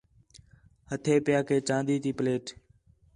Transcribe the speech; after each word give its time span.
ہتھے 0.89 1.13
پِیا 1.25 1.39
کہ 1.47 1.55
چاندی 1.67 1.95
تی 2.03 2.11
پلیٹ 2.17 2.45